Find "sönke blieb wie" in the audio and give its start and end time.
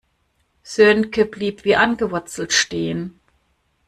0.63-1.75